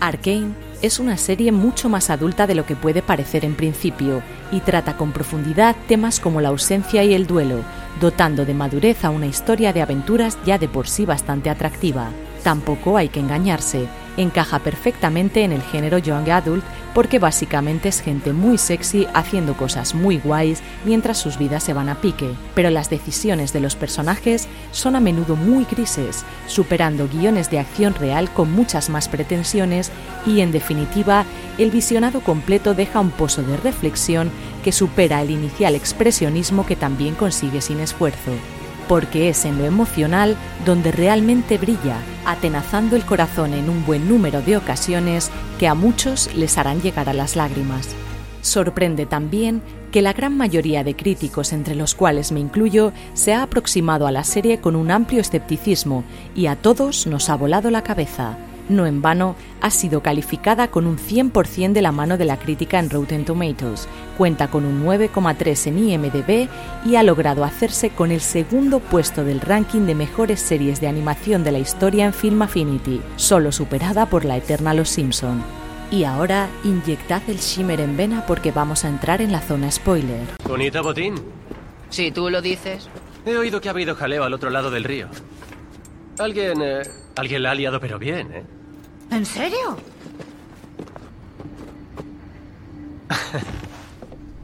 Arcane 0.00 0.54
es 0.82 0.98
una 0.98 1.16
serie 1.16 1.50
mucho 1.50 1.88
más 1.88 2.10
adulta 2.10 2.46
de 2.46 2.54
lo 2.54 2.66
que 2.66 2.76
puede 2.76 3.00
parecer 3.00 3.44
en 3.44 3.54
principio 3.54 4.22
y 4.52 4.60
trata 4.60 4.96
con 4.96 5.12
profundidad 5.12 5.76
temas 5.88 6.20
como 6.20 6.40
la 6.40 6.50
ausencia 6.50 7.02
y 7.04 7.14
el 7.14 7.26
duelo, 7.26 7.60
dotando 8.00 8.44
de 8.44 8.54
madurez 8.54 9.04
a 9.04 9.10
una 9.10 9.26
historia 9.26 9.72
de 9.72 9.82
aventuras 9.82 10.38
ya 10.44 10.58
de 10.58 10.68
por 10.68 10.86
sí 10.88 11.06
bastante 11.06 11.48
atractiva. 11.48 12.10
Tampoco 12.42 12.98
hay 12.98 13.08
que 13.08 13.20
engañarse, 13.20 13.88
encaja 14.16 14.58
perfectamente 14.58 15.42
en 15.44 15.52
el 15.52 15.62
género 15.62 15.98
young 15.98 16.30
adult 16.30 16.64
porque 16.94 17.18
básicamente 17.18 17.88
es 17.88 18.00
gente 18.00 18.32
muy 18.32 18.56
sexy 18.56 19.06
haciendo 19.14 19.56
cosas 19.56 19.94
muy 19.94 20.18
guays 20.18 20.62
mientras 20.84 21.18
sus 21.18 21.38
vidas 21.38 21.62
se 21.64 21.72
van 21.72 21.88
a 21.88 21.96
pique, 21.96 22.30
pero 22.54 22.70
las 22.70 22.90
decisiones 22.90 23.52
de 23.52 23.60
los 23.60 23.74
personajes 23.76 24.48
son 24.70 24.96
a 24.96 25.00
menudo 25.00 25.36
muy 25.36 25.64
grises, 25.64 26.24
superando 26.46 27.08
guiones 27.08 27.50
de 27.50 27.58
acción 27.58 27.94
real 27.94 28.30
con 28.30 28.52
muchas 28.52 28.90
más 28.90 29.08
pretensiones 29.08 29.90
y 30.24 30.40
en 30.40 30.52
definitiva 30.52 31.24
el 31.58 31.70
visionado 31.70 32.20
completo 32.20 32.74
deja 32.74 33.00
un 33.00 33.10
pozo 33.10 33.42
de 33.42 33.56
reflexión 33.56 34.30
que 34.62 34.72
supera 34.72 35.20
el 35.22 35.30
inicial 35.30 35.74
expresionismo 35.74 36.64
que 36.66 36.76
también 36.76 37.14
consigue 37.14 37.60
sin 37.60 37.80
esfuerzo 37.80 38.32
porque 38.88 39.28
es 39.28 39.44
en 39.44 39.58
lo 39.58 39.64
emocional 39.64 40.36
donde 40.64 40.92
realmente 40.92 41.58
brilla, 41.58 41.96
atenazando 42.24 42.96
el 42.96 43.04
corazón 43.04 43.54
en 43.54 43.68
un 43.68 43.84
buen 43.84 44.08
número 44.08 44.42
de 44.42 44.56
ocasiones 44.56 45.30
que 45.58 45.68
a 45.68 45.74
muchos 45.74 46.34
les 46.34 46.58
harán 46.58 46.80
llegar 46.80 47.08
a 47.08 47.14
las 47.14 47.36
lágrimas. 47.36 47.94
Sorprende 48.42 49.06
también 49.06 49.62
que 49.90 50.02
la 50.02 50.12
gran 50.12 50.36
mayoría 50.36 50.84
de 50.84 50.96
críticos, 50.96 51.52
entre 51.52 51.74
los 51.74 51.94
cuales 51.94 52.32
me 52.32 52.40
incluyo, 52.40 52.92
se 53.14 53.32
ha 53.32 53.42
aproximado 53.42 54.06
a 54.06 54.12
la 54.12 54.24
serie 54.24 54.60
con 54.60 54.76
un 54.76 54.90
amplio 54.90 55.20
escepticismo 55.20 56.04
y 56.34 56.46
a 56.46 56.56
todos 56.56 57.06
nos 57.06 57.30
ha 57.30 57.36
volado 57.36 57.70
la 57.70 57.82
cabeza. 57.82 58.36
No 58.68 58.86
en 58.86 59.02
vano, 59.02 59.36
ha 59.60 59.70
sido 59.70 60.00
calificada 60.02 60.68
con 60.68 60.86
un 60.86 60.96
100% 60.96 61.72
de 61.72 61.82
la 61.82 61.92
mano 61.92 62.16
de 62.16 62.24
la 62.24 62.38
crítica 62.38 62.78
en 62.78 62.88
Rotten 62.88 63.24
Tomatoes, 63.26 63.88
cuenta 64.16 64.48
con 64.48 64.64
un 64.64 64.84
9,3 64.86 65.66
en 65.66 65.78
IMDb 65.78 66.48
y 66.86 66.96
ha 66.96 67.02
logrado 67.02 67.44
hacerse 67.44 67.90
con 67.90 68.10
el 68.10 68.22
segundo 68.22 68.80
puesto 68.80 69.22
del 69.24 69.42
ranking 69.42 69.82
de 69.82 69.94
mejores 69.94 70.40
series 70.40 70.80
de 70.80 70.88
animación 70.88 71.44
de 71.44 71.52
la 71.52 71.58
historia 71.58 72.06
en 72.06 72.14
Film 72.14 72.40
Affinity, 72.40 73.02
solo 73.16 73.52
superada 73.52 74.06
por 74.06 74.24
la 74.24 74.38
eterna 74.38 74.72
Los 74.72 74.88
Simpson. 74.88 75.42
Y 75.90 76.04
ahora, 76.04 76.48
inyectad 76.64 77.22
el 77.28 77.36
shimmer 77.36 77.80
en 77.80 77.96
vena 77.96 78.24
porque 78.26 78.50
vamos 78.50 78.84
a 78.84 78.88
entrar 78.88 79.20
en 79.20 79.30
la 79.30 79.40
zona 79.40 79.70
spoiler. 79.70 80.26
Bonita 80.48 80.80
botín. 80.80 81.16
Si 81.90 82.10
tú 82.10 82.30
lo 82.30 82.40
dices. 82.40 82.88
He 83.26 83.36
oído 83.36 83.60
que 83.60 83.68
ha 83.68 83.72
habido 83.72 83.94
jaleo 83.94 84.24
al 84.24 84.32
otro 84.32 84.48
lado 84.50 84.70
del 84.70 84.84
río. 84.84 85.08
Alguien... 86.18 86.62
eh, 86.62 86.82
alguien 87.16 87.42
la 87.42 87.50
ha 87.50 87.54
liado 87.54 87.80
pero 87.80 87.98
bien, 87.98 88.32
¿eh? 88.32 88.44
¿En 89.10 89.24
serio? 89.26 89.76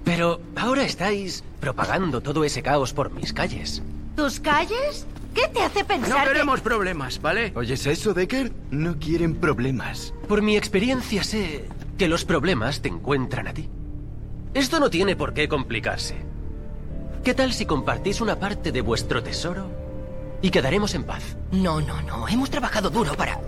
Pero 0.05 0.40
ahora 0.57 0.83
estáis 0.83 1.43
propagando 1.61 2.21
todo 2.21 2.45
ese 2.45 2.62
caos 2.62 2.93
por 2.93 3.11
mis 3.11 3.33
calles. 3.33 3.83
¿Tus 4.17 4.40
calles? 4.40 5.07
¿Qué 5.35 5.47
te 5.49 5.62
hace 5.62 5.81
No 5.83 5.87
pensar 5.87 6.25
que- 6.26 6.33
queremos 6.33 6.61
problemas, 6.61 7.21
¿vale? 7.23 7.52
¿Oyes 7.55 7.87
eso, 7.87 8.12
Decker? 8.14 8.52
No 8.71 8.99
quieren 8.99 9.37
problemas. 9.37 10.12
Por 10.29 10.43
mi 10.43 10.57
experiencia 10.57 11.23
sé 11.23 11.67
que 11.97 12.09
los 12.09 12.25
problemas 12.25 12.83
te 12.83 12.88
encuentran 12.88 13.47
a 13.47 13.55
ti. 13.55 13.69
Esto 14.55 14.81
no 14.81 14.90
tiene 14.90 15.14
por 15.14 15.33
qué 15.33 15.49
complicarse. 15.49 16.17
¿Qué 17.23 17.35
tal 17.35 17.52
si 17.52 17.67
compartís 17.67 18.21
una 18.21 18.37
parte 18.40 18.73
de 18.73 18.81
vuestro 18.81 19.23
tesoro 19.23 19.71
y 20.43 20.50
quedaremos 20.50 20.95
en 20.95 21.05
paz? 21.05 21.37
No, 21.52 21.81
no, 21.81 22.00
no. 22.02 22.26
Hemos 22.26 22.50
trabajado 22.50 22.90
duro 22.90 23.14
para... 23.14 23.38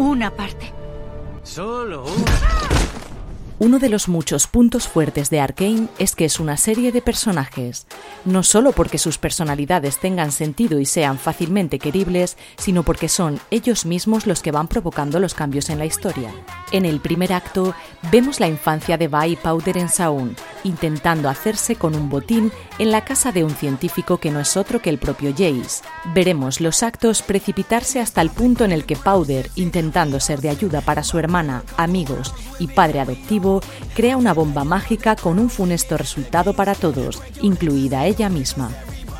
Una 0.00 0.30
parte. 0.30 0.72
Solo 1.42 2.04
un... 2.04 2.59
Uno 3.62 3.78
de 3.78 3.90
los 3.90 4.08
muchos 4.08 4.46
puntos 4.46 4.88
fuertes 4.88 5.28
de 5.28 5.38
Arkane 5.38 5.88
es 5.98 6.16
que 6.16 6.24
es 6.24 6.40
una 6.40 6.56
serie 6.56 6.92
de 6.92 7.02
personajes, 7.02 7.86
no 8.24 8.42
solo 8.42 8.72
porque 8.72 8.96
sus 8.96 9.18
personalidades 9.18 9.98
tengan 9.98 10.32
sentido 10.32 10.80
y 10.80 10.86
sean 10.86 11.18
fácilmente 11.18 11.78
queribles, 11.78 12.38
sino 12.56 12.84
porque 12.84 13.10
son 13.10 13.38
ellos 13.50 13.84
mismos 13.84 14.26
los 14.26 14.40
que 14.40 14.50
van 14.50 14.66
provocando 14.66 15.20
los 15.20 15.34
cambios 15.34 15.68
en 15.68 15.78
la 15.78 15.84
historia. 15.84 16.32
En 16.72 16.86
el 16.86 17.00
primer 17.00 17.34
acto 17.34 17.74
vemos 18.10 18.40
la 18.40 18.48
infancia 18.48 18.96
de 18.96 19.10
y 19.28 19.36
Powder 19.36 19.76
en 19.76 19.90
Saun, 19.90 20.36
intentando 20.64 21.28
hacerse 21.28 21.76
con 21.76 21.94
un 21.94 22.08
botín 22.08 22.50
en 22.78 22.90
la 22.90 23.04
casa 23.04 23.30
de 23.30 23.44
un 23.44 23.50
científico 23.50 24.16
que 24.16 24.30
no 24.30 24.40
es 24.40 24.56
otro 24.56 24.80
que 24.80 24.88
el 24.88 24.98
propio 24.98 25.32
Jace. 25.32 25.82
Veremos 26.14 26.62
los 26.62 26.82
actos 26.82 27.20
precipitarse 27.20 28.00
hasta 28.00 28.22
el 28.22 28.30
punto 28.30 28.64
en 28.64 28.72
el 28.72 28.86
que 28.86 28.96
Powder, 28.96 29.50
intentando 29.54 30.18
ser 30.18 30.40
de 30.40 30.48
ayuda 30.48 30.80
para 30.80 31.02
su 31.02 31.18
hermana, 31.18 31.62
amigos 31.76 32.32
y 32.58 32.68
padre 32.68 33.00
adoptivo, 33.00 33.49
crea 33.94 34.16
una 34.16 34.34
bomba 34.34 34.64
mágica 34.64 35.16
con 35.16 35.38
un 35.38 35.50
funesto 35.50 35.96
resultado 35.96 36.54
para 36.54 36.74
todos, 36.74 37.22
incluida 37.42 38.06
ella 38.06 38.28
misma. 38.28 38.70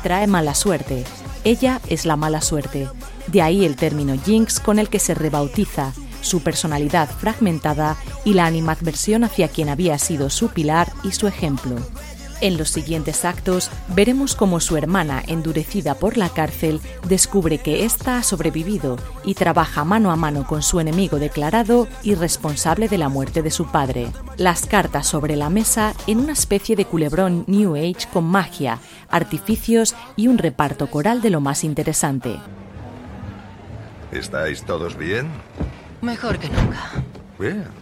Trae 0.03 0.27
mala 0.27 0.55
suerte. 0.55 1.03
Ella 1.43 1.81
es 1.87 2.05
la 2.05 2.15
mala 2.15 2.41
suerte. 2.41 2.87
De 3.27 3.41
ahí 3.41 3.65
el 3.65 3.75
término 3.75 4.15
Jinx 4.23 4.59
con 4.59 4.79
el 4.79 4.89
que 4.89 4.99
se 4.99 5.13
rebautiza, 5.13 5.93
su 6.21 6.41
personalidad 6.41 7.09
fragmentada 7.09 7.97
y 8.23 8.33
la 8.33 8.45
animadversión 8.45 9.23
hacia 9.23 9.47
quien 9.47 9.69
había 9.69 9.97
sido 9.97 10.29
su 10.29 10.49
pilar 10.49 10.91
y 11.03 11.11
su 11.11 11.27
ejemplo. 11.27 11.75
En 12.41 12.57
los 12.57 12.69
siguientes 12.69 13.23
actos 13.23 13.69
veremos 13.89 14.35
cómo 14.35 14.59
su 14.59 14.75
hermana, 14.75 15.21
endurecida 15.27 15.93
por 15.93 16.17
la 16.17 16.29
cárcel, 16.29 16.81
descubre 17.07 17.59
que 17.59 17.85
ésta 17.85 18.17
ha 18.17 18.23
sobrevivido 18.23 18.97
y 19.23 19.35
trabaja 19.35 19.83
mano 19.83 20.11
a 20.11 20.15
mano 20.15 20.47
con 20.47 20.63
su 20.63 20.79
enemigo 20.79 21.19
declarado 21.19 21.87
y 22.01 22.15
responsable 22.15 22.87
de 22.87 22.97
la 22.97 23.09
muerte 23.09 23.43
de 23.43 23.51
su 23.51 23.69
padre. 23.69 24.11
Las 24.37 24.65
cartas 24.65 25.05
sobre 25.05 25.35
la 25.35 25.51
mesa 25.51 25.93
en 26.07 26.19
una 26.19 26.33
especie 26.33 26.75
de 26.75 26.85
culebrón 26.85 27.43
New 27.45 27.75
Age 27.75 28.07
con 28.11 28.23
magia, 28.23 28.79
artificios 29.09 29.95
y 30.15 30.27
un 30.27 30.39
reparto 30.39 30.89
coral 30.89 31.21
de 31.21 31.29
lo 31.29 31.41
más 31.41 31.63
interesante. 31.63 32.39
¿Estáis 34.11 34.63
todos 34.63 34.97
bien? 34.97 35.27
Mejor 36.01 36.39
que 36.39 36.49
nunca. 36.49 37.03
Bien. 37.37 37.80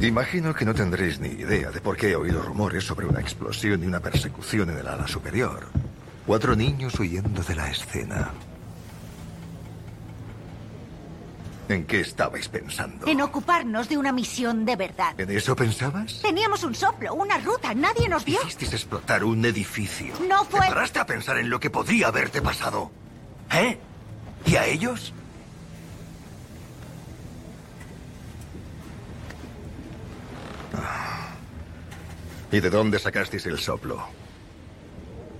Imagino 0.00 0.54
que 0.54 0.64
no 0.64 0.74
tendréis 0.74 1.18
ni 1.18 1.28
idea 1.28 1.70
de 1.70 1.80
por 1.80 1.96
qué 1.96 2.10
he 2.10 2.16
oído 2.16 2.40
rumores 2.40 2.84
sobre 2.84 3.06
una 3.06 3.20
explosión 3.20 3.82
y 3.82 3.86
una 3.86 4.00
persecución 4.00 4.70
en 4.70 4.78
el 4.78 4.86
ala 4.86 5.08
superior. 5.08 5.66
Cuatro 6.24 6.54
niños 6.54 6.98
huyendo 7.00 7.42
de 7.42 7.56
la 7.56 7.68
escena. 7.68 8.30
¿En 11.68 11.84
qué 11.84 12.00
estabais 12.00 12.48
pensando? 12.48 13.06
En 13.06 13.20
ocuparnos 13.20 13.88
de 13.88 13.98
una 13.98 14.12
misión 14.12 14.64
de 14.64 14.76
verdad. 14.76 15.18
¿En 15.20 15.30
eso 15.30 15.54
pensabas? 15.56 16.22
Teníamos 16.22 16.62
un 16.62 16.74
soplo, 16.74 17.14
una 17.14 17.36
ruta, 17.38 17.74
nadie 17.74 18.08
nos 18.08 18.24
vio. 18.24 18.40
Hicisteis 18.40 18.72
explotar 18.74 19.24
un 19.24 19.44
edificio. 19.44 20.14
No 20.28 20.44
fue... 20.44 20.60
¿Te 20.60 20.68
paraste 20.68 20.98
a 21.00 21.06
pensar 21.06 21.38
en 21.38 21.50
lo 21.50 21.60
que 21.60 21.70
podía 21.70 22.08
haberte 22.08 22.40
pasado? 22.40 22.90
¿Eh? 23.52 23.78
¿Y 24.46 24.56
a 24.56 24.64
ellos? 24.66 25.12
¿Y 32.50 32.60
de 32.60 32.70
dónde 32.70 32.98
sacasteis 32.98 33.46
el 33.46 33.58
soplo? 33.58 34.02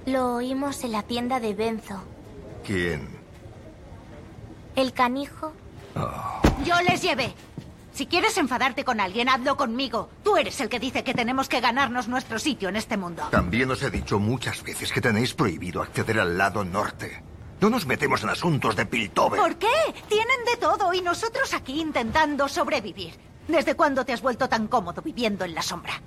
Lo 0.07 0.35
oímos 0.35 0.85
en 0.85 0.93
la 0.93 1.03
tienda 1.03 1.41
de 1.41 1.55
Benzo. 1.55 2.03
¿Quién? 2.67 3.09
El 4.77 4.93
canijo. 4.93 5.53
Oh. 5.97 6.41
Yo 6.65 6.81
les 6.83 7.03
llevé. 7.03 7.35
Si 7.93 8.07
quieres 8.07 8.37
enfadarte 8.37 8.85
con 8.85 9.01
alguien, 9.01 9.29
hazlo 9.29 9.57
conmigo. 9.57 10.09
Tú 10.23 10.37
eres 10.37 10.61
el 10.61 10.69
que 10.69 10.79
dice 10.79 11.03
que 11.03 11.15
tenemos 11.15 11.49
que 11.49 11.61
ganarnos 11.61 12.07
nuestro 12.09 12.39
sitio 12.39 12.69
en 12.69 12.77
este 12.77 12.97
mundo. 12.97 13.25
También 13.31 13.71
os 13.71 13.83
he 13.83 13.91
dicho 13.91 14.19
muchas 14.19 14.63
veces 14.63 14.93
que 14.93 15.01
tenéis 15.01 15.35
prohibido 15.35 15.83
acceder 15.83 16.21
al 16.21 16.39
lado 16.39 16.65
norte. 16.65 17.23
No 17.61 17.71
nos 17.71 17.87
metemos 17.87 18.23
en 18.23 18.29
asuntos 18.29 18.77
de 18.77 18.87
Piltover. 18.87 19.41
¿Por 19.41 19.57
qué? 19.57 19.67
Tienen 20.09 20.45
de 20.45 20.57
todo 20.59 20.95
y 20.95 21.01
nosotros 21.01 21.53
aquí 21.55 21.81
intentando 21.81 22.47
sobrevivir. 22.47 23.15
¿Desde 23.49 23.75
cuándo 23.75 24.05
te 24.05 24.13
has 24.13 24.23
vuelto 24.23 24.49
tan 24.49 24.69
cómodo 24.69 25.03
viviendo 25.03 25.45
en 25.45 25.55
la 25.55 25.63
sombra? 25.63 26.01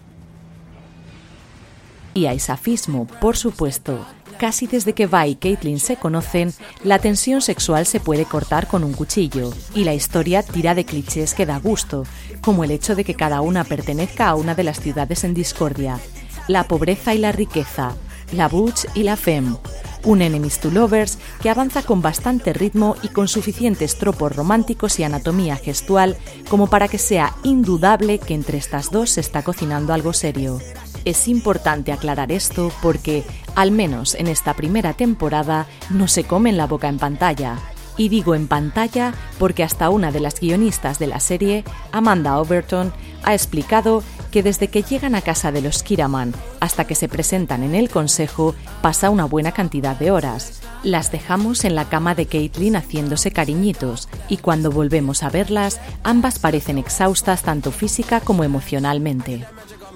Y 2.13 2.25
hay 2.25 2.39
safismo, 2.39 3.07
por 3.19 3.37
supuesto. 3.37 4.05
Casi 4.37 4.65
desde 4.65 4.93
que 4.93 5.07
Vi 5.07 5.27
y 5.27 5.35
Caitlin 5.35 5.79
se 5.79 5.97
conocen, 5.97 6.53
la 6.83 6.99
tensión 6.99 7.41
sexual 7.41 7.85
se 7.85 7.99
puede 7.99 8.25
cortar 8.25 8.67
con 8.67 8.83
un 8.83 8.93
cuchillo, 8.93 9.53
y 9.75 9.83
la 9.83 9.93
historia 9.93 10.41
tira 10.41 10.73
de 10.73 10.83
clichés 10.83 11.33
que 11.33 11.45
da 11.45 11.59
gusto, 11.59 12.05
como 12.41 12.63
el 12.63 12.71
hecho 12.71 12.95
de 12.95 13.03
que 13.03 13.13
cada 13.13 13.41
una 13.41 13.63
pertenezca 13.63 14.29
a 14.29 14.35
una 14.35 14.55
de 14.55 14.63
las 14.63 14.79
ciudades 14.79 15.23
en 15.23 15.35
discordia, 15.35 15.99
la 16.47 16.67
pobreza 16.67 17.13
y 17.13 17.19
la 17.19 17.31
riqueza, 17.31 17.95
la 18.31 18.47
butch 18.47 18.85
y 18.95 19.03
la 19.03 19.15
femme, 19.15 19.57
un 20.03 20.21
enemies 20.21 20.59
to 20.59 20.71
lovers 20.71 21.17
que 21.41 21.49
avanza 21.49 21.83
con 21.83 22.01
bastante 22.01 22.53
ritmo 22.53 22.95
y 23.03 23.09
con 23.09 23.27
suficientes 23.27 23.97
tropos 23.97 24.35
románticos 24.35 24.99
y 24.99 25.03
anatomía 25.03 25.55
gestual 25.55 26.17
como 26.49 26.67
para 26.67 26.87
que 26.87 26.97
sea 26.97 27.35
indudable 27.43 28.19
que 28.19 28.33
entre 28.33 28.57
estas 28.57 28.89
dos 28.89 29.11
se 29.11 29.21
está 29.21 29.43
cocinando 29.43 29.93
algo 29.93 30.13
serio. 30.13 30.59
Es 31.03 31.27
importante 31.27 31.91
aclarar 31.91 32.31
esto 32.31 32.71
porque, 32.81 33.23
al 33.55 33.71
menos 33.71 34.13
en 34.15 34.27
esta 34.27 34.53
primera 34.53 34.93
temporada, 34.93 35.65
no 35.89 36.07
se 36.07 36.23
comen 36.23 36.57
la 36.57 36.67
boca 36.67 36.89
en 36.89 36.99
pantalla. 36.99 37.57
Y 37.97 38.09
digo 38.09 38.35
en 38.35 38.47
pantalla 38.47 39.13
porque 39.39 39.63
hasta 39.63 39.89
una 39.89 40.11
de 40.11 40.19
las 40.19 40.39
guionistas 40.39 40.99
de 40.99 41.07
la 41.07 41.19
serie, 41.19 41.63
Amanda 41.91 42.37
Overton, 42.39 42.93
ha 43.23 43.33
explicado 43.33 44.03
que 44.31 44.43
desde 44.43 44.69
que 44.69 44.83
llegan 44.83 45.13
a 45.13 45.21
casa 45.21 45.51
de 45.51 45.61
los 45.61 45.83
Kiraman 45.83 46.33
hasta 46.59 46.85
que 46.85 46.95
se 46.95 47.09
presentan 47.09 47.63
en 47.63 47.75
el 47.75 47.89
consejo 47.89 48.55
pasa 48.81 49.09
una 49.09 49.25
buena 49.25 49.51
cantidad 49.51 49.97
de 49.97 50.11
horas. 50.11 50.61
Las 50.83 51.11
dejamos 51.11 51.65
en 51.65 51.75
la 51.75 51.89
cama 51.89 52.15
de 52.15 52.25
Caitlin 52.27 52.75
haciéndose 52.75 53.31
cariñitos 53.31 54.07
y 54.29 54.37
cuando 54.37 54.71
volvemos 54.71 55.21
a 55.21 55.29
verlas 55.29 55.79
ambas 56.03 56.39
parecen 56.39 56.77
exhaustas 56.77 57.43
tanto 57.43 57.71
física 57.71 58.21
como 58.21 58.43
emocionalmente. 58.43 59.45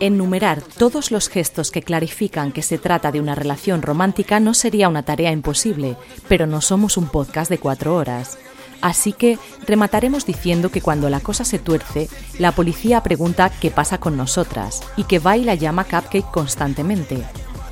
Enumerar 0.02 0.62
todos 0.62 1.10
los 1.10 1.30
gestos 1.30 1.72
que 1.72 1.82
clarifican 1.82 2.52
que 2.52 2.62
se 2.62 2.78
trata 2.78 3.14
de 3.14 3.22
una 3.22 3.34
relación 3.34 3.82
romántica 3.82 4.42
no 4.42 4.54
sería 4.54 4.90
una 4.90 5.04
tarea 5.04 5.32
imposible, 5.32 5.96
pero 6.28 6.48
no 6.48 6.60
somos 6.60 6.98
un 6.98 7.08
podcast 7.08 7.50
de 7.50 7.60
cuatro 7.60 7.96
horas. 7.96 8.38
Así 8.82 9.14
que 9.14 9.40
remataremos 9.66 10.26
diciendo 10.26 10.70
que 10.70 10.82
cuando 10.82 11.10
la 11.10 11.22
cosa 11.22 11.46
se 11.46 11.60
tuerce, 11.60 12.10
la 12.40 12.52
policía 12.52 13.04
pregunta 13.04 13.50
qué 13.50 13.72
pasa 13.72 13.98
con 13.98 14.18
nosotras 14.18 14.82
y 14.98 15.06
que 15.06 15.20
Va 15.20 15.38
y 15.38 15.46
la 15.46 15.56
llama 15.56 15.86
Cupcake 15.86 16.30
constantemente. 16.30 17.24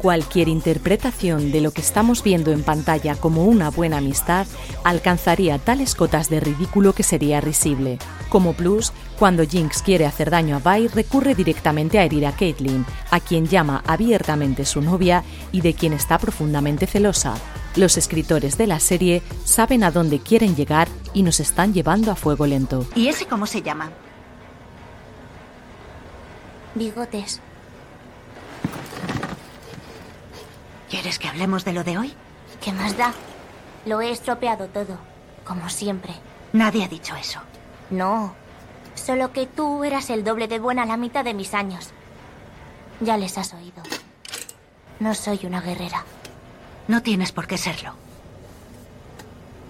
Cualquier 0.04 0.48
interpretación 0.48 1.52
de 1.52 1.62
lo 1.62 1.72
que 1.72 1.82
estamos 1.82 2.24
viendo 2.24 2.52
en 2.52 2.64
pantalla 2.64 3.16
como 3.16 3.46
una 3.46 3.70
buena 3.70 3.98
amistad 3.98 4.48
alcanzaría 4.84 5.60
tales 5.60 5.96
cotas 5.96 6.30
de 6.30 6.40
ridículo 6.40 6.94
que 6.94 7.04
sería 7.04 7.40
risible. 7.42 8.00
Como 8.28 8.54
plus, 8.54 8.92
cuando 9.18 9.46
Jinx 9.46 9.82
quiere 9.82 10.06
hacer 10.06 10.30
daño 10.30 10.60
a 10.64 10.76
Vi, 10.76 10.88
recurre 10.88 11.36
directamente 11.36 12.00
a 12.00 12.04
herir 12.04 12.26
a 12.26 12.32
Caitlyn, 12.32 12.86
a 13.12 13.20
quien 13.20 13.48
llama 13.48 13.84
abiertamente 13.88 14.66
su 14.66 14.82
novia 14.82 15.24
y 15.52 15.62
de 15.62 15.74
quien 15.74 15.94
está 15.94 16.18
profundamente 16.18 16.88
celosa. 16.88 17.36
Los 17.76 17.98
escritores 17.98 18.58
de 18.58 18.68
la 18.68 18.80
serie 18.80 19.22
saben 19.46 19.84
a 19.84 19.92
dónde 19.92 20.20
quieren 20.20 20.56
llegar 20.56 20.88
y 21.14 21.24
nos 21.24 21.40
están 21.40 21.74
llevando 21.74 22.12
a 22.12 22.16
fuego 22.16 22.46
lento. 22.46 22.86
¿Y 22.96 23.08
ese 23.08 23.26
cómo 23.26 23.46
se 23.46 23.62
llama? 23.62 23.92
Bigotes. 26.76 27.40
¿Quieres 30.90 31.18
que 31.18 31.28
hablemos 31.28 31.66
de 31.66 31.74
lo 31.74 31.84
de 31.84 31.98
hoy? 31.98 32.14
¿Qué 32.62 32.72
más 32.72 32.96
da? 32.98 33.14
Lo 33.86 34.02
he 34.02 34.12
estropeado 34.12 34.68
todo, 34.68 34.98
como 35.44 35.70
siempre. 35.70 36.14
Nadie 36.54 36.84
ha 36.84 36.88
dicho 36.88 37.16
eso. 37.16 37.40
No, 37.90 38.36
solo 38.96 39.32
que 39.32 39.48
tú 39.48 39.84
eras 39.84 40.10
el 40.10 40.24
doble 40.24 40.48
de 40.48 40.60
buena 40.60 40.84
a 40.84 40.86
la 40.86 40.98
mitad 40.98 41.24
de 41.24 41.34
mis 41.34 41.54
años. 41.54 41.92
Ya 43.00 43.18
les 43.18 43.38
has 43.38 43.54
oído. 43.54 43.84
No 45.00 45.14
soy 45.14 45.42
una 45.44 45.62
guerrera. 45.62 46.04
No 46.88 47.02
tienes 47.02 47.32
por 47.32 47.48
qué 47.48 47.58
serlo. 47.58 47.94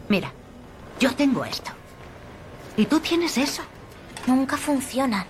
Mira, 0.10 0.32
yo 1.00 1.16
tengo 1.16 1.46
esto. 1.46 1.72
¿Y 2.78 2.86
tú 2.86 3.00
tienes 3.00 3.38
eso? 3.38 3.62
Nunca 4.28 4.58
funcionan. 4.58 5.26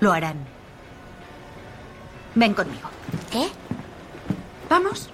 Lo 0.00 0.12
harán. 0.12 0.36
Ven 2.34 2.54
conmigo. 2.54 2.88
¿Qué? 3.30 3.48
¿Vamos? 4.68 5.10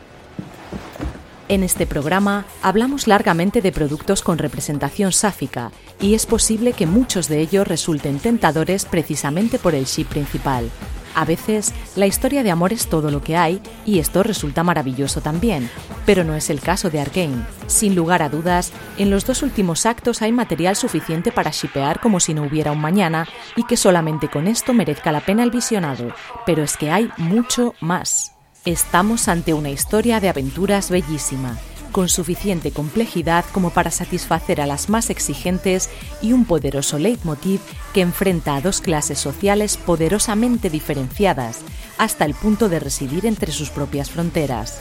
En 1.48 1.62
este 1.62 1.87
programa 1.87 2.46
hablamos 2.62 3.07
largamente 3.07 3.61
de 3.61 3.70
productos 3.70 4.22
con 4.22 4.38
representación 4.38 5.12
sáfica 5.12 5.72
y 6.05 6.12
es 6.12 6.27
posible 6.27 6.75
que 6.75 6.87
muchos 6.87 7.29
de 7.29 7.40
ellos 7.40 7.67
resulten 7.67 8.19
tentadores 8.19 8.85
precisamente 8.85 9.59
por 9.59 9.75
el 9.75 9.87
chip 9.87 10.07
principal. 10.09 10.71
A 11.14 11.25
veces 11.25 11.73
la 11.97 12.05
historia 12.05 12.43
de 12.43 12.51
amor 12.51 12.75
es 12.75 12.88
todo 12.88 13.11
lo 13.11 13.23
que 13.23 13.38
hay 13.38 13.59
y 13.87 14.01
esto 14.01 14.23
resulta 14.23 14.62
maravilloso 14.62 15.23
también, 15.23 15.71
pero 16.05 16.23
no 16.23 16.35
es 16.35 16.51
el 16.51 16.61
caso 16.61 16.90
de 16.90 17.01
Arkane. 17.01 17.47
Sin 17.69 17.95
lugar 17.95 18.23
a 18.23 18.29
dudas, 18.29 18.71
en 18.99 19.09
los 19.09 19.25
dos 19.25 19.43
últimos 19.43 19.87
actos 19.87 20.21
hay 20.21 20.31
material 20.31 20.77
suficiente 20.77 21.33
para 21.33 21.53
shipear 21.53 22.01
como 22.01 22.21
si 22.21 22.35
no 22.35 22.43
hubiera 22.43 22.73
un 22.73 22.83
mañana 22.83 23.27
y 23.57 23.64
que 23.64 23.79
solamente 23.79 24.29
con 24.29 24.47
esto 24.47 24.75
merezca 24.75 25.11
la 25.11 25.21
pena 25.21 25.43
el 25.43 25.51
visionado, 25.51 26.12
pero 26.45 26.62
es 26.62 26.77
que 26.77 26.90
hay 26.90 27.09
mucho 27.17 27.73
más. 27.81 28.33
Estamos 28.67 29.29
ante 29.29 29.55
una 29.55 29.71
historia 29.71 30.21
de 30.21 30.29
aventuras 30.29 30.90
bellísima, 30.90 31.57
con 31.95 32.09
suficiente 32.09 32.73
complejidad 32.73 33.45
como 33.53 33.71
para 33.71 33.93
satisfacer 33.93 34.61
a 34.61 34.67
las 34.67 34.89
más 34.89 35.11
exigentes 35.11 35.89
y 36.21 36.33
un 36.33 36.45
poderoso 36.45 36.99
leitmotiv 36.99 37.61
que 37.93 38.01
enfrenta 38.01 38.57
a 38.57 38.61
dos 38.61 38.81
clases 38.81 39.21
sociales 39.21 39.77
poderosamente 39.77 40.71
diferenciadas, 40.71 41.61
hasta 41.97 42.25
el 42.25 42.35
punto 42.35 42.69
de 42.69 42.81
residir 42.81 43.27
entre 43.27 43.53
sus 43.53 43.71
propias 43.71 44.11
fronteras. 44.11 44.81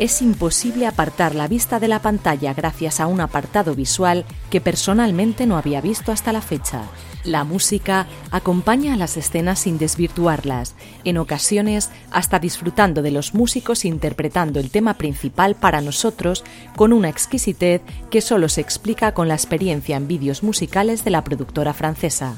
Es 0.00 0.22
imposible 0.22 0.88
apartar 0.88 1.36
la 1.36 1.46
vista 1.46 1.78
de 1.78 1.86
la 1.86 2.02
pantalla 2.02 2.52
gracias 2.52 2.98
a 2.98 3.06
un 3.06 3.20
apartado 3.20 3.76
visual 3.76 4.24
que 4.50 4.60
personalmente 4.60 5.46
no 5.46 5.56
había 5.56 5.80
visto 5.80 6.10
hasta 6.10 6.32
la 6.32 6.40
fecha. 6.40 6.82
La 7.22 7.44
música 7.44 8.08
acompaña 8.32 8.94
a 8.94 8.96
las 8.96 9.16
escenas 9.16 9.60
sin 9.60 9.78
desvirtuarlas, 9.78 10.74
en 11.04 11.16
ocasiones 11.16 11.90
hasta 12.10 12.40
disfrutando 12.40 13.02
de 13.02 13.12
los 13.12 13.34
músicos 13.34 13.84
interpretando 13.84 14.58
el 14.58 14.70
tema 14.70 14.94
principal 14.94 15.54
para 15.54 15.80
nosotros 15.80 16.42
con 16.74 16.92
una 16.92 17.08
exquisitez 17.08 17.80
que 18.10 18.20
solo 18.20 18.48
se 18.48 18.62
explica 18.62 19.14
con 19.14 19.28
la 19.28 19.34
experiencia 19.34 19.96
en 19.96 20.08
vídeos 20.08 20.42
musicales 20.42 21.04
de 21.04 21.10
la 21.12 21.22
productora 21.22 21.72
francesa. 21.72 22.36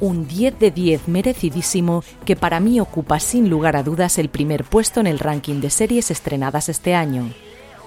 Un 0.00 0.28
10 0.28 0.58
de 0.58 0.70
10 0.70 1.08
merecidísimo 1.08 2.04
que 2.24 2.36
para 2.36 2.60
mí 2.60 2.80
ocupa 2.80 3.18
sin 3.18 3.48
lugar 3.48 3.76
a 3.76 3.82
dudas 3.82 4.18
el 4.18 4.28
primer 4.28 4.64
puesto 4.64 5.00
en 5.00 5.06
el 5.06 5.18
ranking 5.18 5.60
de 5.60 5.70
series 5.70 6.10
estrenadas 6.10 6.68
este 6.68 6.94
año. 6.94 7.30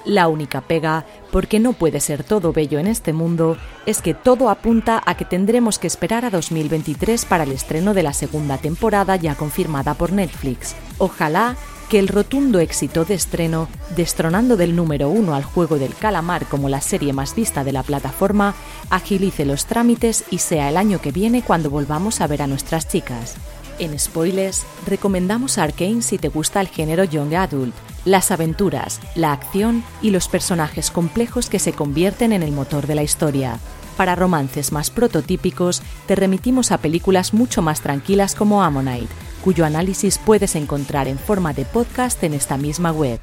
La 0.05 0.27
única 0.27 0.61
pega, 0.61 1.05
porque 1.31 1.59
no 1.59 1.73
puede 1.73 1.99
ser 1.99 2.23
todo 2.23 2.53
bello 2.53 2.79
en 2.79 2.87
este 2.87 3.13
mundo, 3.13 3.57
es 3.85 4.01
que 4.01 4.13
todo 4.13 4.49
apunta 4.49 5.03
a 5.05 5.15
que 5.15 5.25
tendremos 5.25 5.77
que 5.77 5.87
esperar 5.87 6.25
a 6.25 6.29
2023 6.29 7.25
para 7.25 7.43
el 7.43 7.51
estreno 7.51 7.93
de 7.93 8.03
la 8.03 8.13
segunda 8.13 8.57
temporada 8.57 9.15
ya 9.17 9.35
confirmada 9.35 9.93
por 9.93 10.11
Netflix. 10.11 10.75
Ojalá 10.97 11.57
que 11.89 11.99
el 11.99 12.07
rotundo 12.07 12.59
éxito 12.59 13.03
de 13.03 13.15
estreno, 13.15 13.67
destronando 13.95 14.55
del 14.55 14.75
número 14.75 15.09
uno 15.09 15.33
al 15.33 15.43
juego 15.43 15.79
del 15.79 15.95
calamar 15.95 16.45
como 16.45 16.69
la 16.69 16.81
serie 16.81 17.13
más 17.13 17.35
vista 17.35 17.63
de 17.63 17.71
la 17.71 17.81
plataforma, 17.81 18.53
agilice 18.91 19.43
los 19.43 19.65
trámites 19.65 20.23
y 20.29 20.37
sea 20.37 20.69
el 20.69 20.77
año 20.77 21.01
que 21.01 21.11
viene 21.11 21.41
cuando 21.41 21.71
volvamos 21.71 22.21
a 22.21 22.27
ver 22.27 22.43
a 22.43 22.47
nuestras 22.47 22.87
chicas. 22.87 23.35
En 23.79 23.97
Spoilers, 23.97 24.65
recomendamos 24.85 25.57
Arkane 25.57 26.03
si 26.03 26.19
te 26.19 26.27
gusta 26.27 26.61
el 26.61 26.67
género 26.67 27.05
Young 27.05 27.33
Adult, 27.33 27.73
las 28.05 28.29
aventuras, 28.29 28.99
la 29.15 29.31
acción 29.31 29.83
y 30.01 30.11
los 30.11 30.27
personajes 30.27 30.91
complejos 30.91 31.49
que 31.49 31.59
se 31.59 31.73
convierten 31.73 32.33
en 32.33 32.43
el 32.43 32.51
motor 32.51 32.85
de 32.85 32.95
la 32.95 33.03
historia. 33.03 33.57
Para 33.97 34.15
romances 34.15 34.71
más 34.71 34.91
prototípicos, 34.91 35.81
te 36.05 36.15
remitimos 36.15 36.71
a 36.71 36.77
películas 36.77 37.33
mucho 37.33 37.61
más 37.61 37.81
tranquilas 37.81 38.35
como 38.35 38.63
Ammonite, 38.63 39.13
cuyo 39.43 39.65
análisis 39.65 40.17
puedes 40.17 40.55
encontrar 40.55 41.07
en 41.07 41.17
forma 41.17 41.53
de 41.53 41.65
podcast 41.65 42.23
en 42.23 42.33
esta 42.33 42.57
misma 42.57 42.91
web. 42.91 43.19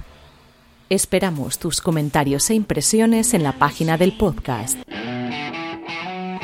Esperamos 0.89 1.59
tus 1.59 1.81
comentarios 1.81 2.49
e 2.51 2.55
impresiones 2.55 3.35
en 3.35 3.43
la 3.43 3.53
página 3.53 3.97
del 3.97 4.17
podcast. 4.17 4.79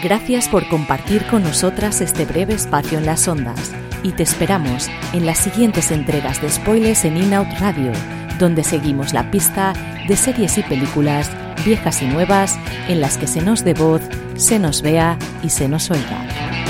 Gracias 0.03 0.49
por 0.49 0.69
compartir 0.69 1.25
con 1.27 1.45
nosotras 1.45 2.01
este 2.01 2.25
breve 2.25 2.55
espacio 2.55 2.99
en 2.99 3.07
las 3.07 3.29
ondas 3.29 3.73
y 4.03 4.11
te 4.11 4.25
esperamos 4.25 4.89
en 5.13 5.27
las 5.27 5.39
siguientes 5.39 5.93
entregas 5.93 6.43
de 6.43 6.51
spoilers 6.51 7.05
en 7.05 7.17
In 7.17 7.35
Out 7.35 7.61
Radio, 7.61 7.93
donde 8.41 8.65
seguimos 8.65 9.13
la 9.13 9.31
pista 9.31 9.75
de 10.09 10.17
series 10.17 10.59
y 10.59 10.63
películas 10.65 11.31
viejas 11.65 12.03
y 12.03 12.07
nuevas 12.07 12.59
en 12.89 13.01
las 13.01 13.17
que 13.17 13.29
se 13.29 13.43
nos 13.43 13.65
dé 13.65 13.75
voz, 13.75 14.03
se 14.35 14.59
nos 14.59 14.83
vea 14.83 15.17
y 15.45 15.51
se 15.51 15.69
nos 15.69 15.91
oiga. 15.91 16.62